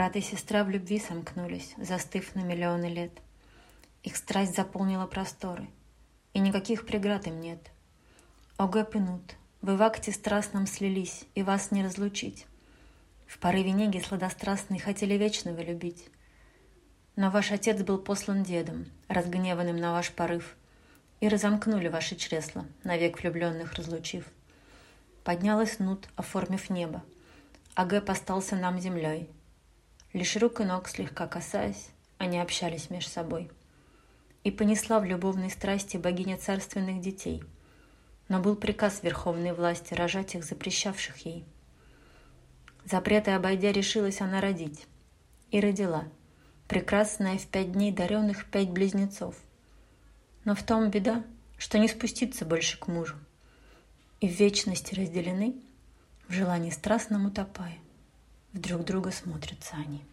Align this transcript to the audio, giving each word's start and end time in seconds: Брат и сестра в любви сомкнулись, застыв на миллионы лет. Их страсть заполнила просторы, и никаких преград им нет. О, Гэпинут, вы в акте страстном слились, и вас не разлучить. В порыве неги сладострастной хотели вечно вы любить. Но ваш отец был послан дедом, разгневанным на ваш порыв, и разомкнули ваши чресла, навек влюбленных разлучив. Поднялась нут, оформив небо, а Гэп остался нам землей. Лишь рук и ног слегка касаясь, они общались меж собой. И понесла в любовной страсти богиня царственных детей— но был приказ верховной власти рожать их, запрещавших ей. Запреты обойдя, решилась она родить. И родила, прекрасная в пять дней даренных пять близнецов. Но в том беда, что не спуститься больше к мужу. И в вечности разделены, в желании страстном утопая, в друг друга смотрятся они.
Брат 0.00 0.16
и 0.16 0.22
сестра 0.22 0.64
в 0.64 0.70
любви 0.70 0.98
сомкнулись, 0.98 1.74
застыв 1.76 2.34
на 2.34 2.40
миллионы 2.40 2.86
лет. 2.86 3.12
Их 4.02 4.16
страсть 4.16 4.56
заполнила 4.56 5.06
просторы, 5.06 5.68
и 6.32 6.38
никаких 6.38 6.86
преград 6.86 7.26
им 7.26 7.38
нет. 7.38 7.70
О, 8.56 8.66
Гэпинут, 8.66 9.36
вы 9.60 9.76
в 9.76 9.82
акте 9.82 10.10
страстном 10.10 10.66
слились, 10.66 11.26
и 11.34 11.42
вас 11.42 11.70
не 11.70 11.84
разлучить. 11.84 12.46
В 13.26 13.38
порыве 13.38 13.72
неги 13.72 13.98
сладострастной 13.98 14.78
хотели 14.78 15.18
вечно 15.18 15.52
вы 15.52 15.64
любить. 15.64 16.08
Но 17.16 17.30
ваш 17.30 17.52
отец 17.52 17.82
был 17.82 17.98
послан 17.98 18.42
дедом, 18.42 18.86
разгневанным 19.08 19.76
на 19.76 19.92
ваш 19.92 20.12
порыв, 20.12 20.56
и 21.20 21.28
разомкнули 21.28 21.88
ваши 21.88 22.16
чресла, 22.16 22.64
навек 22.84 23.20
влюбленных 23.20 23.74
разлучив. 23.74 24.24
Поднялась 25.24 25.78
нут, 25.78 26.08
оформив 26.16 26.70
небо, 26.70 27.02
а 27.74 27.84
Гэп 27.84 28.08
остался 28.08 28.56
нам 28.56 28.80
землей. 28.80 29.28
Лишь 30.12 30.36
рук 30.36 30.60
и 30.60 30.64
ног 30.64 30.88
слегка 30.88 31.26
касаясь, 31.26 31.88
они 32.18 32.38
общались 32.38 32.90
меж 32.90 33.06
собой. 33.06 33.50
И 34.44 34.50
понесла 34.50 35.00
в 35.00 35.04
любовной 35.04 35.50
страсти 35.50 35.96
богиня 35.96 36.36
царственных 36.36 37.00
детей— 37.00 37.42
но 38.30 38.40
был 38.40 38.54
приказ 38.54 39.02
верховной 39.02 39.52
власти 39.52 39.92
рожать 39.92 40.36
их, 40.36 40.44
запрещавших 40.44 41.26
ей. 41.26 41.44
Запреты 42.84 43.32
обойдя, 43.32 43.72
решилась 43.72 44.20
она 44.20 44.40
родить. 44.40 44.86
И 45.50 45.58
родила, 45.58 46.04
прекрасная 46.68 47.38
в 47.38 47.46
пять 47.48 47.72
дней 47.72 47.90
даренных 47.90 48.46
пять 48.46 48.70
близнецов. 48.70 49.34
Но 50.44 50.54
в 50.54 50.62
том 50.62 50.90
беда, 50.90 51.24
что 51.58 51.76
не 51.80 51.88
спуститься 51.88 52.44
больше 52.44 52.78
к 52.78 52.86
мужу. 52.86 53.16
И 54.20 54.28
в 54.28 54.32
вечности 54.32 54.94
разделены, 54.94 55.56
в 56.28 56.32
желании 56.32 56.70
страстном 56.70 57.26
утопая, 57.26 57.78
в 58.52 58.60
друг 58.60 58.84
друга 58.84 59.10
смотрятся 59.10 59.76
они. 59.76 60.04